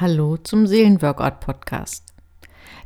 Hallo 0.00 0.36
zum 0.36 0.68
Seelenworkout 0.68 1.40
Podcast. 1.40 2.14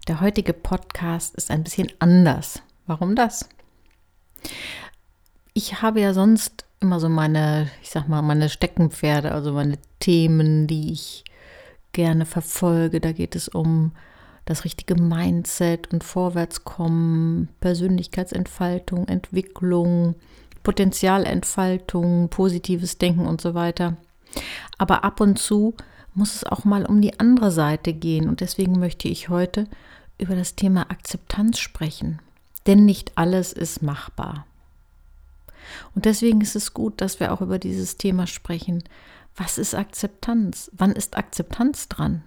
Der 0.09 0.23
heutige 0.23 0.55
Podcast 0.55 1.35
ist 1.35 1.51
ein 1.51 1.63
bisschen 1.63 1.93
anders. 1.99 2.63
Warum 2.87 3.17
das? 3.17 3.51
Ich 5.53 5.83
habe 5.83 6.01
ja 6.01 6.15
sonst 6.15 6.65
immer 6.81 7.01
so 7.01 7.11
meine, 7.11 7.69
ich 7.83 7.91
sag 7.91 8.09
mal, 8.09 8.23
meine 8.23 8.49
Steckenpferde, 8.49 9.33
also 9.33 9.53
meine 9.53 9.77
Themen, 10.01 10.67
die 10.67 10.91
ich 10.91 11.25
gerne 11.93 12.25
verfolge. 12.25 12.99
Da 12.99 13.13
geht 13.13 13.37
es 13.37 13.47
um 13.47 13.93
das 14.47 14.65
richtige 14.65 14.95
Mindset 14.95 15.93
und 15.93 16.05
Vorwärtskommen, 16.05 17.51
Persönlichkeitsentfaltung, 17.61 19.07
Entwicklung, 19.07 20.15
Potenzialentfaltung, 20.63 22.31
positives 22.31 22.97
Denken 22.97 23.27
und 23.27 23.43
so 23.43 23.53
weiter. 23.53 23.99
Aber 24.79 25.05
ab 25.05 25.21
und 25.21 25.39
zu 25.39 25.75
muss 26.15 26.35
es 26.35 26.45
auch 26.45 26.65
mal 26.65 26.85
um 26.85 27.01
die 27.01 27.19
andere 27.19 27.51
Seite 27.51 27.93
gehen. 27.93 28.29
Und 28.29 28.41
deswegen 28.41 28.79
möchte 28.79 29.09
ich 29.09 29.29
heute 29.29 29.67
über 30.19 30.37
das 30.37 30.55
Thema 30.55 30.91
Akzeptanz 30.91 31.59
sprechen. 31.59 32.21
Denn 32.67 32.85
nicht 32.85 33.13
alles 33.17 33.53
ist 33.53 33.83
machbar. 33.83 34.47
Und 35.95 36.05
deswegen 36.05 36.41
ist 36.41 36.57
es 36.57 36.75
gut, 36.75 37.01
dass 37.01 37.21
wir 37.21 37.33
auch 37.33 37.41
über 37.41 37.59
dieses 37.59 37.97
Thema 37.97 38.27
sprechen. 38.27 38.85
Was 39.37 39.59
ist 39.59 39.75
Akzeptanz? 39.75 40.71
Wann 40.75 40.93
ist 40.93 41.17
Akzeptanz 41.17 41.89
dran? 41.89 42.23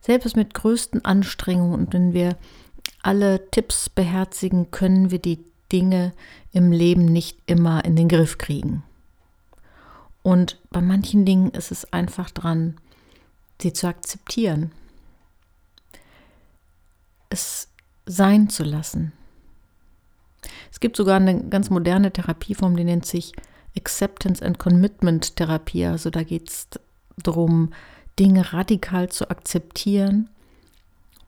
Selbst 0.00 0.36
mit 0.36 0.54
größten 0.54 1.04
Anstrengungen 1.04 1.74
und 1.74 1.92
wenn 1.92 2.12
wir 2.12 2.36
alle 3.02 3.50
Tipps 3.50 3.88
beherzigen, 3.88 4.70
können 4.70 5.10
wir 5.10 5.18
die 5.18 5.44
Dinge 5.70 6.12
im 6.52 6.72
Leben 6.72 7.04
nicht 7.04 7.38
immer 7.46 7.84
in 7.84 7.96
den 7.96 8.08
Griff 8.08 8.38
kriegen. 8.38 8.82
Und 10.22 10.58
bei 10.70 10.80
manchen 10.80 11.24
Dingen 11.24 11.50
ist 11.50 11.72
es 11.72 11.92
einfach 11.92 12.30
dran, 12.30 12.76
sie 13.60 13.72
zu 13.72 13.86
akzeptieren, 13.86 14.72
es 17.28 17.68
sein 18.06 18.48
zu 18.48 18.62
lassen. 18.62 19.12
Es 20.70 20.80
gibt 20.80 20.96
sogar 20.96 21.16
eine 21.16 21.48
ganz 21.48 21.70
moderne 21.70 22.12
Therapieform, 22.12 22.76
die 22.76 22.84
nennt 22.84 23.06
sich 23.06 23.32
Acceptance 23.76 24.44
and 24.44 24.58
Commitment 24.58 25.36
Therapie. 25.36 25.86
Also 25.86 26.10
da 26.10 26.22
geht 26.22 26.50
es 26.50 26.68
darum, 27.16 27.72
Dinge 28.18 28.52
radikal 28.52 29.08
zu 29.08 29.30
akzeptieren, 29.30 30.28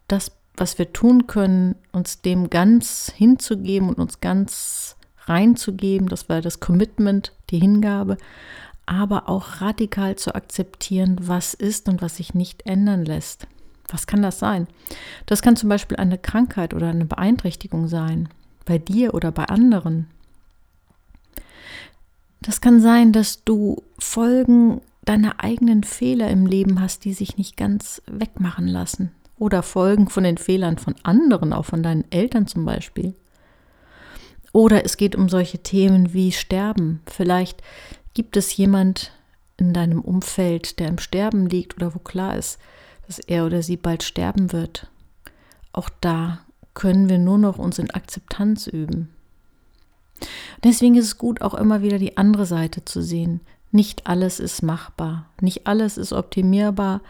das, 0.09 0.33
was 0.57 0.79
wir 0.79 0.93
tun 0.93 1.27
können, 1.27 1.77
uns 1.93 2.21
dem 2.21 2.51
ganz 2.51 3.11
hinzugeben 3.15 3.89
und 3.89 3.99
uns 3.99 4.21
ganz 4.21 4.97
reinzugeben, 5.27 6.09
das 6.09 6.29
war 6.29 6.43
das 6.43 6.61
Commitment, 6.61 7.33
die 7.51 7.59
Hingabe, 7.59 8.19
aber 8.87 9.29
auch 9.29 9.61
radikal 9.61 10.17
zu 10.17 10.35
akzeptieren, 10.35 11.17
was 11.21 11.55
ist 11.55 11.89
und 11.89 12.03
was 12.03 12.17
sich 12.17 12.35
nicht 12.35 12.67
ändern 12.67 13.05
lässt. 13.05 13.47
Was 13.89 14.07
kann 14.07 14.23
das 14.23 14.39
sein? 14.39 14.67
Das 15.27 15.43
kann 15.43 15.57
zum 15.57 15.69
Beispiel 15.69 15.97
eine 15.97 16.19
Krankheit 16.19 16.75
oder 16.75 16.89
eine 16.89 17.05
Beeinträchtigung 17.05 17.89
sein, 17.89 18.29
bei 18.65 18.79
dir 18.79 19.15
oder 19.15 19.31
bei 19.31 19.45
anderen. 19.45 20.09
Das 22.41 22.61
kann 22.61 22.81
sein, 22.81 23.13
dass 23.13 23.45
du 23.45 23.83
Folgen 23.99 24.81
deiner 25.05 25.43
eigenen 25.43 25.83
Fehler 25.83 26.31
im 26.31 26.47
Leben 26.47 26.81
hast, 26.81 27.05
die 27.05 27.13
sich 27.13 27.37
nicht 27.37 27.57
ganz 27.57 28.03
wegmachen 28.07 28.67
lassen. 28.67 29.13
Oder 29.39 29.63
Folgen 29.63 30.09
von 30.09 30.25
den 30.25 30.39
Fehlern 30.39 30.79
von 30.79 30.95
anderen, 31.03 31.53
auch 31.53 31.65
von 31.65 31.83
deinen 31.83 32.05
Eltern 32.11 32.47
zum 32.47 32.65
Beispiel. 32.65 33.15
Oder 34.53 34.85
es 34.85 34.97
geht 34.97 35.17
um 35.17 35.29
solche 35.29 35.59
Themen 35.59 36.15
wie 36.15 36.33
Sterben. 36.33 37.01
Vielleicht 37.07 37.63
Gibt 38.15 38.37
es 38.37 38.57
jemand 38.57 39.13
in 39.57 39.73
deinem 39.73 40.01
Umfeld, 40.01 40.79
der 40.79 40.89
im 40.89 40.99
Sterben 40.99 41.49
liegt 41.49 41.77
oder 41.77 41.95
wo 41.95 41.99
klar 41.99 42.37
ist, 42.37 42.59
dass 43.07 43.19
er 43.19 43.45
oder 43.45 43.63
sie 43.63 43.77
bald 43.77 44.03
sterben 44.03 44.53
wird? 44.53 44.89
Auch 45.73 45.91
da 46.01 46.41
können 46.75 47.09
wir 47.09 47.19
nur 47.19 47.39
noch 47.39 47.59
uns 47.59 47.79
in 47.79 47.91
Akzeptanz 47.91 48.67
üben. 48.67 49.11
Deswegen 50.63 50.95
ist 50.95 51.07
es 51.07 51.19
gut, 51.19 51.43
auch 51.43 51.55
immer 51.55 51.83
wieder 51.83 51.99
die 51.99 52.17
andere 52.17 52.47
Seite 52.47 52.85
zu 52.85 53.03
sehen. 53.03 53.41
Nicht 53.73 54.07
alles 54.07 54.39
ist 54.39 54.63
machbar, 54.63 55.29
nicht 55.41 55.67
alles 55.67 55.99
ist 55.99 56.13
optimierbar, 56.13 57.01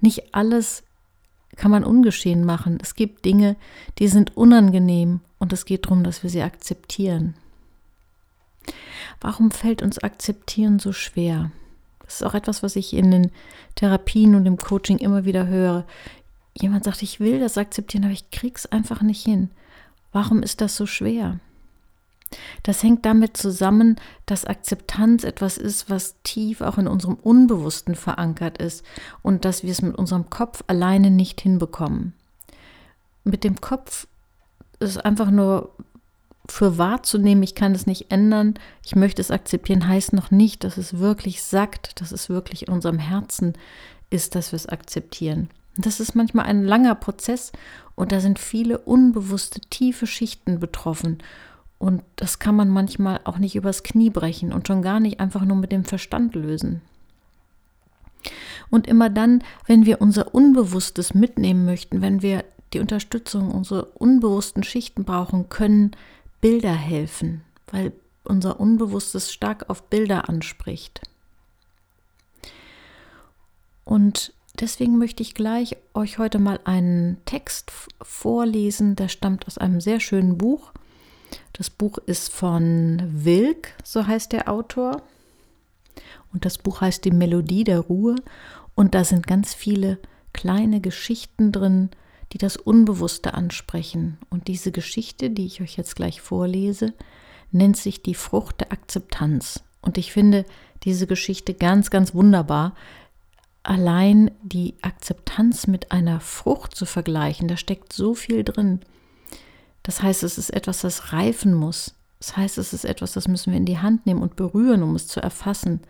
nicht 0.00 0.34
alles 0.34 0.84
kann 1.56 1.70
man 1.70 1.84
ungeschehen 1.84 2.44
machen. 2.44 2.78
Es 2.80 2.94
gibt 2.94 3.24
Dinge, 3.24 3.56
die 3.98 4.08
sind 4.08 4.36
unangenehm 4.36 5.20
und 5.38 5.52
es 5.52 5.64
geht 5.64 5.86
darum, 5.86 6.04
dass 6.04 6.22
wir 6.22 6.30
sie 6.30 6.42
akzeptieren. 6.42 7.34
Warum 9.22 9.52
fällt 9.52 9.82
uns 9.82 10.00
Akzeptieren 10.00 10.80
so 10.80 10.92
schwer? 10.92 11.52
Das 12.04 12.16
ist 12.16 12.22
auch 12.24 12.34
etwas, 12.34 12.64
was 12.64 12.74
ich 12.74 12.92
in 12.92 13.12
den 13.12 13.30
Therapien 13.76 14.34
und 14.34 14.46
im 14.46 14.56
Coaching 14.56 14.98
immer 14.98 15.24
wieder 15.24 15.46
höre. 15.46 15.86
Jemand 16.54 16.84
sagt, 16.84 17.02
ich 17.02 17.20
will 17.20 17.38
das 17.38 17.56
akzeptieren, 17.56 18.04
aber 18.04 18.12
ich 18.12 18.32
krieg's 18.32 18.66
einfach 18.66 19.00
nicht 19.00 19.24
hin. 19.24 19.50
Warum 20.10 20.42
ist 20.42 20.60
das 20.60 20.76
so 20.76 20.86
schwer? 20.86 21.38
Das 22.64 22.82
hängt 22.82 23.06
damit 23.06 23.36
zusammen, 23.36 23.96
dass 24.26 24.44
Akzeptanz 24.44 25.22
etwas 25.22 25.56
ist, 25.56 25.88
was 25.88 26.16
tief 26.24 26.60
auch 26.60 26.76
in 26.76 26.88
unserem 26.88 27.14
Unbewussten 27.14 27.94
verankert 27.94 28.58
ist 28.58 28.84
und 29.22 29.44
dass 29.44 29.62
wir 29.62 29.70
es 29.70 29.82
mit 29.82 29.96
unserem 29.96 30.30
Kopf 30.30 30.64
alleine 30.66 31.12
nicht 31.12 31.40
hinbekommen. 31.40 32.14
Mit 33.22 33.44
dem 33.44 33.60
Kopf 33.60 34.08
ist 34.80 35.04
einfach 35.04 35.30
nur 35.30 35.70
für 36.52 36.76
wahrzunehmen, 36.76 37.42
ich 37.42 37.54
kann 37.54 37.74
es 37.74 37.86
nicht 37.86 38.12
ändern, 38.12 38.54
ich 38.84 38.94
möchte 38.94 39.22
es 39.22 39.30
akzeptieren, 39.30 39.88
heißt 39.88 40.12
noch 40.12 40.30
nicht, 40.30 40.64
dass 40.64 40.76
es 40.76 40.98
wirklich 40.98 41.42
sagt, 41.42 41.98
dass 41.98 42.12
es 42.12 42.28
wirklich 42.28 42.68
in 42.68 42.74
unserem 42.74 42.98
Herzen 42.98 43.54
ist, 44.10 44.34
dass 44.34 44.52
wir 44.52 44.58
es 44.58 44.68
akzeptieren. 44.68 45.48
Das 45.78 45.98
ist 45.98 46.14
manchmal 46.14 46.44
ein 46.44 46.62
langer 46.62 46.94
Prozess 46.94 47.52
und 47.94 48.12
da 48.12 48.20
sind 48.20 48.38
viele 48.38 48.76
unbewusste, 48.76 49.62
tiefe 49.70 50.06
Schichten 50.06 50.60
betroffen. 50.60 51.22
Und 51.78 52.02
das 52.16 52.38
kann 52.38 52.54
man 52.54 52.68
manchmal 52.68 53.20
auch 53.24 53.38
nicht 53.38 53.56
übers 53.56 53.82
Knie 53.82 54.10
brechen 54.10 54.52
und 54.52 54.68
schon 54.68 54.82
gar 54.82 55.00
nicht 55.00 55.20
einfach 55.20 55.46
nur 55.46 55.56
mit 55.56 55.72
dem 55.72 55.86
Verstand 55.86 56.34
lösen. 56.34 56.82
Und 58.68 58.86
immer 58.86 59.08
dann, 59.08 59.42
wenn 59.66 59.86
wir 59.86 60.02
unser 60.02 60.34
Unbewusstes 60.34 61.14
mitnehmen 61.14 61.64
möchten, 61.64 62.02
wenn 62.02 62.20
wir 62.20 62.44
die 62.74 62.80
Unterstützung 62.80 63.50
unserer 63.50 63.88
unbewussten 63.94 64.62
Schichten 64.62 65.04
brauchen, 65.04 65.48
können 65.48 65.92
Bilder 66.42 66.74
helfen, 66.74 67.42
weil 67.70 67.92
unser 68.24 68.60
Unbewusstes 68.60 69.32
stark 69.32 69.70
auf 69.70 69.84
Bilder 69.84 70.28
anspricht. 70.28 71.00
Und 73.84 74.34
deswegen 74.58 74.98
möchte 74.98 75.22
ich 75.22 75.34
gleich 75.34 75.76
euch 75.94 76.18
heute 76.18 76.38
mal 76.38 76.60
einen 76.64 77.24
Text 77.24 77.72
vorlesen, 78.02 78.96
der 78.96 79.08
stammt 79.08 79.46
aus 79.46 79.56
einem 79.56 79.80
sehr 79.80 80.00
schönen 80.00 80.36
Buch. 80.36 80.72
Das 81.52 81.70
Buch 81.70 81.98
ist 81.98 82.32
von 82.32 83.02
Wilk, 83.24 83.74
so 83.84 84.06
heißt 84.06 84.32
der 84.32 84.50
Autor. 84.50 85.02
Und 86.32 86.44
das 86.44 86.58
Buch 86.58 86.80
heißt 86.80 87.04
Die 87.04 87.12
Melodie 87.12 87.64
der 87.64 87.80
Ruhe. 87.80 88.16
Und 88.74 88.94
da 88.94 89.04
sind 89.04 89.26
ganz 89.26 89.54
viele 89.54 89.98
kleine 90.32 90.80
Geschichten 90.80 91.52
drin, 91.52 91.90
die 92.32 92.38
das 92.38 92.56
Unbewusste 92.56 93.34
ansprechen. 93.34 94.18
Und 94.30 94.48
diese 94.48 94.72
Geschichte, 94.72 95.30
die 95.30 95.46
ich 95.46 95.60
euch 95.60 95.76
jetzt 95.76 95.96
gleich 95.96 96.20
vorlese, 96.20 96.94
nennt 97.50 97.76
sich 97.76 98.02
die 98.02 98.14
Frucht 98.14 98.60
der 98.60 98.72
Akzeptanz. 98.72 99.62
Und 99.82 99.98
ich 99.98 100.12
finde 100.12 100.46
diese 100.84 101.06
Geschichte 101.06 101.52
ganz, 101.52 101.90
ganz 101.90 102.14
wunderbar. 102.14 102.74
Allein 103.62 104.30
die 104.42 104.74
Akzeptanz 104.80 105.66
mit 105.66 105.92
einer 105.92 106.20
Frucht 106.20 106.74
zu 106.74 106.86
vergleichen, 106.86 107.48
da 107.48 107.56
steckt 107.56 107.92
so 107.92 108.14
viel 108.14 108.44
drin. 108.44 108.80
Das 109.82 110.02
heißt, 110.02 110.22
es 110.22 110.38
ist 110.38 110.50
etwas, 110.50 110.80
das 110.80 111.12
reifen 111.12 111.54
muss. 111.54 111.94
Das 112.18 112.36
heißt, 112.36 112.58
es 112.58 112.72
ist 112.72 112.84
etwas, 112.84 113.12
das 113.12 113.28
müssen 113.28 113.52
wir 113.52 113.58
in 113.58 113.66
die 113.66 113.78
Hand 113.78 114.06
nehmen 114.06 114.22
und 114.22 114.36
berühren, 114.36 114.82
um 114.82 114.94
es 114.94 115.06
zu 115.06 115.20
erfassen. 115.20 115.80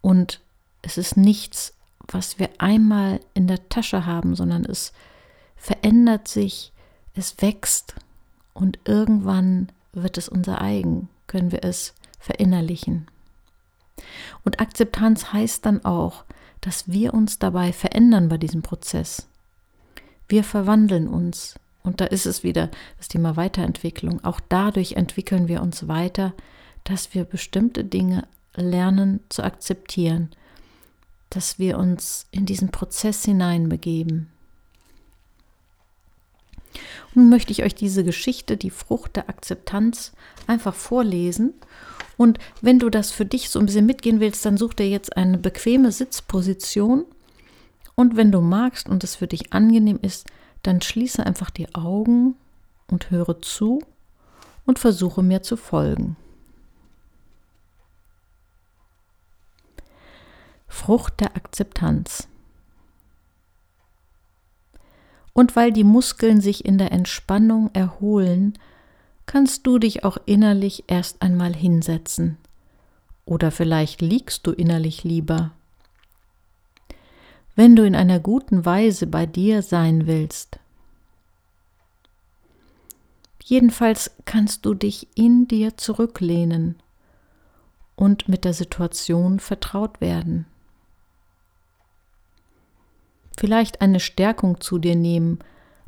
Und 0.00 0.40
es 0.82 0.98
ist 0.98 1.16
nichts, 1.16 1.74
was 2.08 2.38
wir 2.38 2.50
einmal 2.58 3.20
in 3.32 3.46
der 3.46 3.68
Tasche 3.68 4.04
haben, 4.04 4.34
sondern 4.34 4.64
es 4.64 4.88
ist 4.88 4.94
verändert 5.62 6.26
sich, 6.26 6.72
es 7.14 7.40
wächst 7.40 7.94
und 8.52 8.80
irgendwann 8.84 9.70
wird 9.92 10.18
es 10.18 10.28
unser 10.28 10.60
eigen, 10.60 11.08
können 11.28 11.52
wir 11.52 11.62
es 11.62 11.94
verinnerlichen. 12.18 13.06
Und 14.44 14.58
Akzeptanz 14.58 15.32
heißt 15.32 15.64
dann 15.64 15.84
auch, 15.84 16.24
dass 16.60 16.90
wir 16.90 17.14
uns 17.14 17.38
dabei 17.38 17.72
verändern 17.72 18.28
bei 18.28 18.38
diesem 18.38 18.62
Prozess. 18.62 19.28
Wir 20.26 20.42
verwandeln 20.42 21.06
uns. 21.06 21.54
Und 21.84 22.00
da 22.00 22.06
ist 22.06 22.26
es 22.26 22.42
wieder 22.42 22.68
das 22.98 23.06
Thema 23.06 23.36
Weiterentwicklung. 23.36 24.24
Auch 24.24 24.40
dadurch 24.48 24.94
entwickeln 24.94 25.46
wir 25.46 25.62
uns 25.62 25.86
weiter, 25.86 26.34
dass 26.82 27.14
wir 27.14 27.24
bestimmte 27.24 27.84
Dinge 27.84 28.26
lernen 28.56 29.20
zu 29.28 29.44
akzeptieren, 29.44 30.30
dass 31.30 31.60
wir 31.60 31.78
uns 31.78 32.26
in 32.32 32.46
diesen 32.46 32.72
Prozess 32.72 33.24
hineinbegeben, 33.24 34.31
nun 37.14 37.28
möchte 37.28 37.52
ich 37.52 37.62
euch 37.62 37.74
diese 37.74 38.04
Geschichte, 38.04 38.56
die 38.56 38.70
Frucht 38.70 39.16
der 39.16 39.28
Akzeptanz, 39.28 40.12
einfach 40.46 40.74
vorlesen. 40.74 41.54
Und 42.16 42.38
wenn 42.60 42.78
du 42.78 42.90
das 42.90 43.10
für 43.10 43.24
dich 43.24 43.50
so 43.50 43.58
ein 43.58 43.66
bisschen 43.66 43.86
mitgehen 43.86 44.20
willst, 44.20 44.44
dann 44.44 44.56
such 44.56 44.74
dir 44.74 44.88
jetzt 44.88 45.16
eine 45.16 45.38
bequeme 45.38 45.92
Sitzposition 45.92 47.04
Und 47.94 48.16
wenn 48.16 48.32
du 48.32 48.40
magst 48.40 48.88
und 48.88 49.04
es 49.04 49.16
für 49.16 49.26
dich 49.26 49.52
angenehm 49.52 49.98
ist, 50.00 50.26
dann 50.62 50.80
schließe 50.80 51.24
einfach 51.24 51.50
die 51.50 51.74
Augen 51.74 52.36
und 52.90 53.10
höre 53.10 53.42
zu 53.42 53.82
und 54.64 54.78
versuche 54.78 55.22
mir 55.22 55.42
zu 55.42 55.56
folgen. 55.56 56.16
Frucht 60.68 61.20
der 61.20 61.36
Akzeptanz. 61.36 62.28
Und 65.32 65.56
weil 65.56 65.72
die 65.72 65.84
Muskeln 65.84 66.40
sich 66.40 66.64
in 66.64 66.78
der 66.78 66.92
Entspannung 66.92 67.70
erholen, 67.72 68.58
kannst 69.26 69.66
du 69.66 69.78
dich 69.78 70.04
auch 70.04 70.18
innerlich 70.26 70.84
erst 70.88 71.22
einmal 71.22 71.54
hinsetzen. 71.54 72.36
Oder 73.24 73.50
vielleicht 73.50 74.02
liegst 74.02 74.46
du 74.46 74.52
innerlich 74.52 75.04
lieber. 75.04 75.52
Wenn 77.54 77.76
du 77.76 77.84
in 77.86 77.94
einer 77.94 78.20
guten 78.20 78.64
Weise 78.64 79.06
bei 79.06 79.26
dir 79.26 79.62
sein 79.62 80.06
willst. 80.06 80.58
Jedenfalls 83.42 84.10
kannst 84.24 84.64
du 84.66 84.74
dich 84.74 85.08
in 85.14 85.48
dir 85.48 85.76
zurücklehnen 85.76 86.76
und 87.96 88.28
mit 88.28 88.44
der 88.44 88.54
Situation 88.54 89.40
vertraut 89.40 90.00
werden 90.00 90.46
vielleicht 93.42 93.80
eine 93.80 93.98
Stärkung 93.98 94.60
zu 94.60 94.78
dir 94.78 94.94
nehmen 94.94 95.40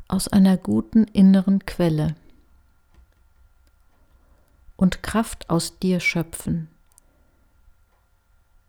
aus 0.09 0.27
einer 0.27 0.57
guten 0.57 1.05
inneren 1.05 1.65
Quelle 1.65 2.17
und 4.75 5.03
Kraft 5.03 5.49
aus 5.49 5.79
dir 5.79 6.01
schöpfen 6.01 6.67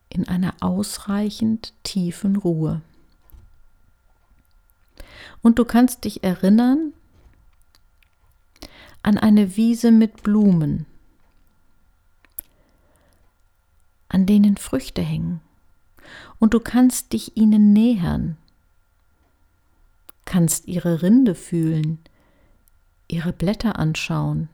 in 0.08 0.28
einer 0.28 0.54
ausreichend 0.60 1.72
tiefen 1.82 2.36
Ruhe. 2.36 2.80
Und 5.42 5.58
du 5.58 5.64
kannst 5.64 6.04
dich 6.04 6.22
erinnern 6.22 6.92
an 9.02 9.18
eine 9.18 9.56
Wiese 9.56 9.90
mit 9.90 10.22
Blumen, 10.22 10.86
an 14.08 14.26
denen 14.26 14.56
Früchte 14.56 15.02
hängen. 15.02 15.40
Und 16.38 16.54
du 16.54 16.60
kannst 16.60 17.12
dich 17.14 17.36
ihnen 17.36 17.72
nähern 17.72 18.36
kannst 20.26 20.68
ihre 20.68 21.00
Rinde 21.00 21.34
fühlen, 21.34 21.98
ihre 23.08 23.32
Blätter 23.32 23.78
anschauen. 23.78 24.50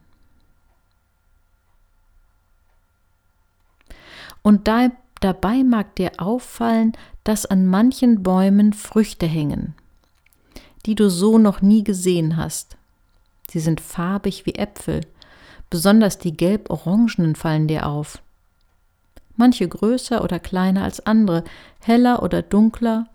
Und 4.43 4.69
da, 4.69 4.91
dabei 5.21 5.65
mag 5.65 5.97
dir 5.97 6.13
auffallen, 6.19 6.93
dass 7.25 7.47
an 7.47 7.67
manchen 7.67 8.23
Bäumen 8.23 8.73
Früchte 8.73 9.27
hängen, 9.27 9.75
die 10.87 10.95
du 10.95 11.09
so 11.11 11.39
noch 11.39 11.63
nie 11.63 11.83
gesehen 11.83 12.37
hast. 12.37 12.77
Sie 13.49 13.61
sind 13.61 13.81
farbig 13.81 14.47
wie 14.47 14.55
Äpfel, 14.55 15.03
besonders 15.71 16.19
die 16.19 16.37
gelb-orangenen 16.37 17.35
fallen 17.37 17.69
dir 17.69 17.87
auf. 17.87 18.21
Manche 19.37 19.67
größer 19.67 20.23
oder 20.23 20.39
kleiner 20.39 20.85
als 20.85 21.05
andere, 21.07 21.45
heller 21.81 22.23
oder 22.23 22.43
dunkler, 22.43 23.09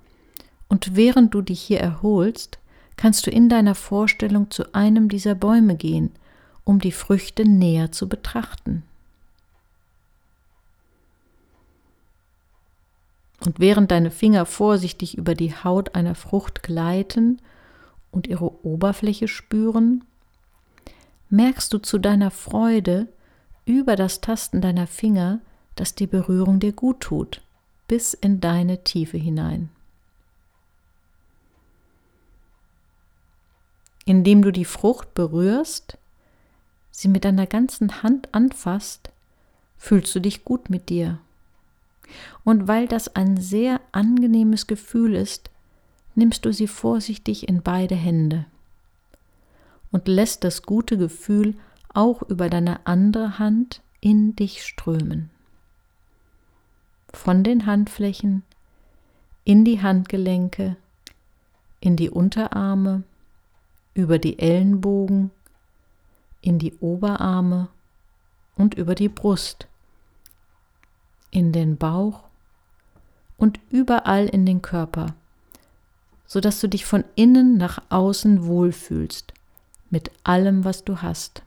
und 0.69 0.95
während 0.95 1.33
du 1.33 1.41
dich 1.41 1.61
hier 1.61 1.79
erholst, 1.79 2.59
kannst 2.97 3.25
du 3.27 3.31
in 3.31 3.47
deiner 3.47 3.75
Vorstellung 3.75 4.51
zu 4.51 4.73
einem 4.73 5.09
dieser 5.09 5.35
Bäume 5.35 5.75
gehen, 5.75 6.11
um 6.63 6.79
die 6.79 6.91
Früchte 6.91 7.47
näher 7.47 7.91
zu 7.91 8.09
betrachten. 8.09 8.83
Und 13.45 13.59
während 13.59 13.91
deine 13.91 14.11
Finger 14.11 14.45
vorsichtig 14.45 15.17
über 15.17 15.35
die 15.35 15.53
Haut 15.53 15.95
einer 15.95 16.15
Frucht 16.15 16.63
gleiten 16.63 17.39
und 18.11 18.27
ihre 18.27 18.65
Oberfläche 18.65 19.27
spüren, 19.27 20.03
merkst 21.29 21.71
du 21.71 21.77
zu 21.77 21.99
deiner 21.99 22.31
Freude 22.31 23.07
über 23.65 23.95
das 23.95 24.21
Tasten 24.21 24.59
deiner 24.59 24.87
Finger, 24.87 25.39
dass 25.75 25.93
die 25.93 26.07
Berührung 26.07 26.59
dir 26.59 26.73
gut 26.73 27.01
tut, 27.01 27.41
bis 27.87 28.13
in 28.13 28.41
deine 28.41 28.83
Tiefe 28.83 29.17
hinein. 29.17 29.69
Indem 34.07 34.41
du 34.41 34.51
die 34.51 34.65
Frucht 34.65 35.13
berührst, 35.13 35.97
sie 36.91 37.09
mit 37.09 37.25
deiner 37.25 37.45
ganzen 37.45 38.01
Hand 38.03 38.33
anfasst, 38.33 39.11
fühlst 39.77 40.15
du 40.15 40.21
dich 40.21 40.45
gut 40.45 40.69
mit 40.69 40.87
dir. 40.87 41.19
Und 42.45 42.69
weil 42.69 42.87
das 42.87 43.15
ein 43.17 43.35
sehr 43.35 43.81
angenehmes 43.91 44.65
Gefühl 44.65 45.13
ist, 45.13 45.49
nimmst 46.15 46.45
du 46.45 46.53
sie 46.53 46.67
vorsichtig 46.67 47.49
in 47.49 47.61
beide 47.61 47.95
Hände 47.95 48.45
und 49.91 50.07
lässt 50.07 50.45
das 50.45 50.61
gute 50.61 50.97
Gefühl 50.97 51.55
auch 51.93 52.21
über 52.21 52.49
deine 52.49 52.87
andere 52.87 53.39
Hand 53.39 53.81
in 53.99 54.37
dich 54.37 54.63
strömen. 54.63 55.29
Von 57.13 57.43
den 57.43 57.65
Handflächen 57.65 58.43
in 59.43 59.65
die 59.65 59.81
Handgelenke, 59.81 60.77
in 61.81 61.97
die 61.97 62.09
Unterarme, 62.09 63.03
über 63.97 64.19
die 64.19 64.37
Ellenbogen, 64.37 65.31
in 66.41 66.59
die 66.59 66.75
Oberarme 66.75 67.67
und 68.55 68.75
über 68.75 68.93
die 68.93 69.09
Brust, 69.09 69.67
in 71.31 71.51
den 71.51 71.77
Bauch 71.77 72.25
und 73.37 73.59
überall 73.71 74.27
in 74.27 74.45
den 74.45 74.61
Körper, 74.61 75.15
sodass 76.27 76.61
du 76.61 76.69
dich 76.69 76.85
von 76.85 77.05
innen 77.15 77.57
nach 77.57 77.81
außen 77.89 78.45
wohlfühlst 78.45 79.33
mit 79.89 80.11
allem, 80.23 80.63
was 80.63 80.83
du 80.83 81.01
hast. 81.01 81.41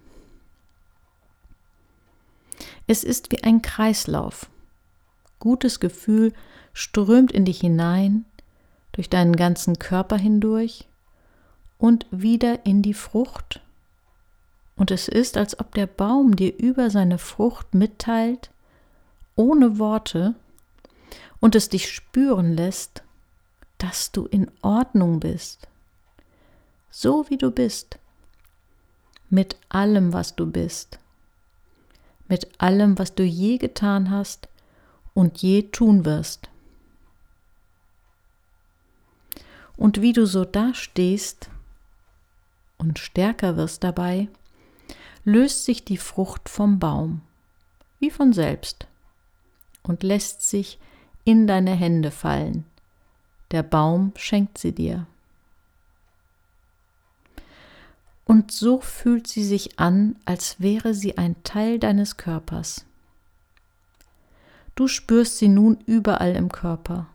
Es 2.88 3.04
ist 3.04 3.30
wie 3.30 3.44
ein 3.44 3.62
Kreislauf. 3.62 4.50
Gutes 5.38 5.78
Gefühl 5.78 6.32
strömt 6.72 7.30
in 7.30 7.44
dich 7.44 7.60
hinein, 7.60 8.24
durch 8.90 9.08
deinen 9.08 9.36
ganzen 9.36 9.78
Körper 9.78 10.18
hindurch 10.18 10.89
und 11.80 12.06
wieder 12.10 12.64
in 12.66 12.82
die 12.82 12.94
Frucht. 12.94 13.60
Und 14.76 14.90
es 14.90 15.08
ist, 15.08 15.36
als 15.36 15.58
ob 15.58 15.74
der 15.74 15.86
Baum 15.86 16.36
dir 16.36 16.56
über 16.56 16.90
seine 16.90 17.18
Frucht 17.18 17.74
mitteilt, 17.74 18.50
ohne 19.34 19.78
Worte, 19.78 20.34
und 21.40 21.54
es 21.54 21.70
dich 21.70 21.90
spüren 21.90 22.54
lässt, 22.54 23.02
dass 23.78 24.12
du 24.12 24.26
in 24.26 24.50
Ordnung 24.60 25.20
bist, 25.20 25.68
so 26.90 27.28
wie 27.30 27.38
du 27.38 27.50
bist, 27.50 27.98
mit 29.30 29.56
allem, 29.70 30.12
was 30.12 30.36
du 30.36 30.46
bist, 30.46 30.98
mit 32.28 32.60
allem, 32.60 32.98
was 32.98 33.14
du 33.14 33.22
je 33.22 33.56
getan 33.56 34.10
hast 34.10 34.48
und 35.14 35.40
je 35.40 35.62
tun 35.62 36.04
wirst. 36.04 36.50
Und 39.78 40.02
wie 40.02 40.12
du 40.12 40.26
so 40.26 40.44
dastehst, 40.44 41.48
und 42.80 42.98
stärker 42.98 43.56
wirst 43.56 43.84
dabei, 43.84 44.28
löst 45.24 45.66
sich 45.66 45.84
die 45.84 45.98
Frucht 45.98 46.48
vom 46.48 46.78
Baum, 46.78 47.20
wie 47.98 48.10
von 48.10 48.32
selbst, 48.32 48.86
und 49.82 50.02
lässt 50.02 50.42
sich 50.42 50.78
in 51.24 51.46
deine 51.46 51.74
Hände 51.74 52.10
fallen. 52.10 52.64
Der 53.50 53.62
Baum 53.62 54.12
schenkt 54.16 54.56
sie 54.56 54.72
dir. 54.72 55.06
Und 58.24 58.50
so 58.50 58.80
fühlt 58.80 59.26
sie 59.26 59.44
sich 59.44 59.78
an, 59.78 60.16
als 60.24 60.60
wäre 60.60 60.94
sie 60.94 61.18
ein 61.18 61.42
Teil 61.42 61.78
deines 61.78 62.16
Körpers. 62.16 62.86
Du 64.74 64.88
spürst 64.88 65.36
sie 65.36 65.48
nun 65.48 65.78
überall 65.84 66.34
im 66.34 66.50
Körper, 66.50 67.08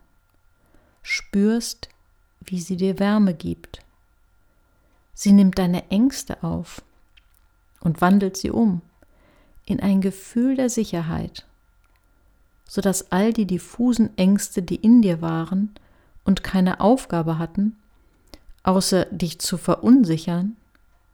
spürst, 1.02 1.88
wie 2.40 2.60
sie 2.60 2.76
dir 2.76 3.00
Wärme 3.00 3.34
gibt 3.34 3.80
Sie 5.18 5.32
nimmt 5.32 5.58
deine 5.58 5.90
Ängste 5.90 6.42
auf 6.42 6.82
und 7.80 8.02
wandelt 8.02 8.36
sie 8.36 8.50
um 8.50 8.82
in 9.64 9.80
ein 9.80 10.02
Gefühl 10.02 10.56
der 10.56 10.68
Sicherheit, 10.68 11.46
sodass 12.68 13.10
all 13.10 13.32
die 13.32 13.46
diffusen 13.46 14.16
Ängste, 14.18 14.60
die 14.60 14.76
in 14.76 15.00
dir 15.00 15.22
waren 15.22 15.70
und 16.24 16.44
keine 16.44 16.80
Aufgabe 16.80 17.38
hatten, 17.38 17.78
außer 18.62 19.06
dich 19.06 19.38
zu 19.38 19.56
verunsichern 19.56 20.54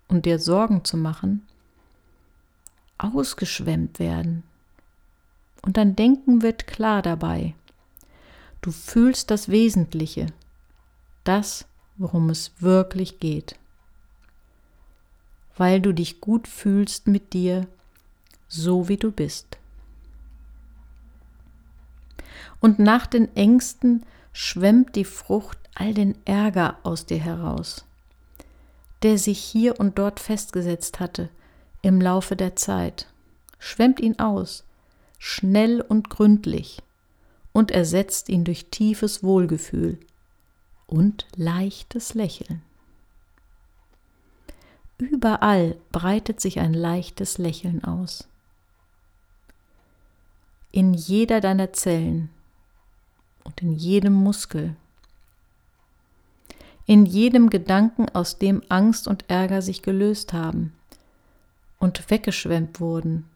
und 0.09 0.27
dir 0.27 0.41
Sorgen 0.41 0.85
zu 0.85 0.97
machen, 0.97 1.47
ausgeschwemmt 2.99 4.01
werden. 4.01 4.43
Und 5.63 5.77
dein 5.77 5.95
Denken 5.95 6.43
wird 6.43 6.67
klar 6.67 7.03
dabei. 7.03 7.55
Du 8.63 8.73
fühlst 8.73 9.31
das 9.31 9.49
Wesentliche, 9.49 10.27
das, 11.23 11.67
worum 11.99 12.31
es 12.31 12.51
wirklich 12.59 13.21
geht 13.21 13.57
weil 15.57 15.81
du 15.81 15.93
dich 15.93 16.21
gut 16.21 16.49
fühlst 16.49 17.07
mit 17.07 17.33
dir, 17.33 17.67
so 18.49 18.89
wie 18.89 18.97
du 18.97 19.11
bist. 19.11 19.59
Und 22.61 22.79
nach 22.79 23.07
den 23.07 23.35
Ängsten 23.37 24.05
schwemmt 24.33 24.97
die 24.97 25.05
Frucht 25.05 25.59
all 25.75 25.95
den 25.95 26.17
Ärger 26.25 26.79
aus 26.83 27.07
dir 27.07 27.19
heraus, 27.19 27.85
der 29.03 29.19
sich 29.19 29.39
hier 29.39 29.81
und 29.81 29.99
dort 29.99 30.21
festgesetzt 30.21 31.01
hatte 31.01 31.29
im 31.83 32.01
Laufe 32.01 32.37
der 32.37 32.57
Zeit. 32.57 33.09
Schwemmt 33.59 34.01
ihn 34.01 34.19
aus, 34.19 34.65
schnell 35.19 35.81
und 35.81 36.11
gründlich, 36.11 36.83
und 37.53 37.71
ersetzt 37.71 38.29
ihn 38.29 38.45
durch 38.45 38.67
tiefes 38.71 39.23
Wohlgefühl 39.23 39.99
und 40.87 41.27
leichtes 41.37 42.15
Lächeln. 42.15 42.63
Überall 45.11 45.77
breitet 45.91 46.41
sich 46.41 46.61
ein 46.61 46.75
leichtes 46.75 47.37
Lächeln 47.39 47.83
aus. 47.83 48.29
In 50.71 50.95
jeder 50.95 51.41
deiner 51.41 51.73
Zellen 51.73 52.31
und 53.43 53.61
in 53.63 53.73
jedem 53.73 54.13
Muskel. 54.13 54.77
In 56.87 57.05
jedem 57.05 57.51
Gedanken, 57.51 58.09
aus 58.11 58.39
dem 58.39 58.63
Angst 58.69 59.09
und 59.09 59.29
Ärger 59.29 59.61
sich 59.61 59.83
gelöst 59.83 60.33
haben 60.33 60.73
und 61.81 62.09
weggeschwemmt 62.09 62.79
wurden. 62.79 63.29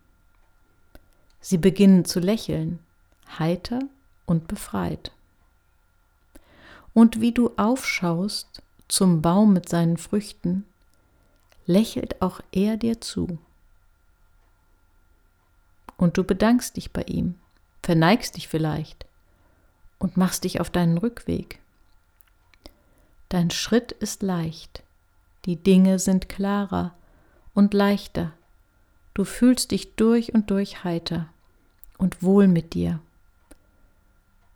Sie 1.40 1.58
beginnen 1.58 2.04
zu 2.04 2.20
lächeln, 2.20 2.78
heiter 3.40 3.80
und 4.24 4.46
befreit. 4.46 5.10
Und 6.94 7.20
wie 7.20 7.32
du 7.32 7.50
aufschaust 7.56 8.62
zum 8.86 9.20
Baum 9.20 9.52
mit 9.52 9.68
seinen 9.68 9.96
Früchten, 9.96 10.64
lächelt 11.66 12.22
auch 12.22 12.40
er 12.52 12.76
dir 12.76 13.00
zu. 13.00 13.38
Und 15.96 16.16
du 16.16 16.24
bedankst 16.24 16.76
dich 16.76 16.92
bei 16.92 17.02
ihm, 17.02 17.34
verneigst 17.82 18.36
dich 18.36 18.48
vielleicht 18.48 19.06
und 19.98 20.16
machst 20.16 20.44
dich 20.44 20.60
auf 20.60 20.70
deinen 20.70 20.98
Rückweg. 20.98 21.60
Dein 23.28 23.50
Schritt 23.50 23.92
ist 23.92 24.22
leicht, 24.22 24.82
die 25.44 25.56
Dinge 25.56 25.98
sind 25.98 26.28
klarer 26.28 26.94
und 27.54 27.74
leichter, 27.74 28.32
du 29.14 29.24
fühlst 29.24 29.70
dich 29.70 29.96
durch 29.96 30.34
und 30.34 30.50
durch 30.50 30.84
heiter 30.84 31.28
und 31.98 32.22
wohl 32.22 32.46
mit 32.46 32.74
dir 32.74 33.00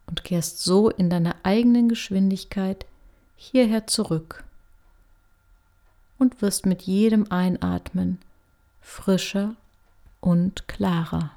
und 0.06 0.24
kehrst 0.24 0.62
so 0.62 0.90
in 0.90 1.08
deiner 1.08 1.36
eigenen 1.44 1.88
Geschwindigkeit 1.88 2.84
hierher 3.36 3.86
zurück 3.86 4.44
und 6.20 6.42
wirst 6.42 6.66
mit 6.66 6.82
jedem 6.82 7.26
Einatmen 7.30 8.18
frischer 8.80 9.56
und 10.20 10.68
klarer. 10.68 11.32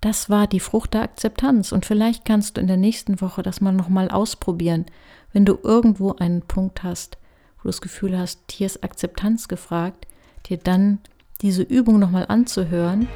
Das 0.00 0.30
war 0.30 0.46
die 0.46 0.60
Frucht 0.60 0.94
der 0.94 1.02
Akzeptanz 1.02 1.72
und 1.72 1.84
vielleicht 1.84 2.24
kannst 2.24 2.56
du 2.56 2.60
in 2.60 2.68
der 2.68 2.76
nächsten 2.76 3.20
Woche 3.20 3.42
das 3.42 3.60
mal 3.60 3.72
nochmal 3.72 4.10
ausprobieren, 4.10 4.86
wenn 5.32 5.44
du 5.44 5.58
irgendwo 5.62 6.14
einen 6.14 6.42
Punkt 6.42 6.82
hast, 6.84 7.18
wo 7.58 7.62
du 7.62 7.68
das 7.68 7.80
Gefühl 7.80 8.16
hast, 8.16 8.40
hier 8.50 8.66
ist 8.66 8.84
Akzeptanz 8.84 9.48
gefragt, 9.48 10.06
dir 10.46 10.58
dann 10.58 11.00
diese 11.40 11.62
Übung 11.62 11.98
nochmal 11.98 12.26
anzuhören 12.28 13.08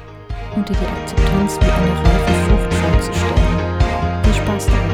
und 0.55 0.67
dir 0.67 0.75
die 0.75 0.85
Akzeptanz 0.85 1.57
wie 1.57 1.71
eine 1.71 1.99
reife 1.99 2.33
Frucht 2.49 2.73
vorzustellen. 2.73 4.23
Viel 4.23 4.33
Spaß 4.33 4.65
dabei! 4.67 4.92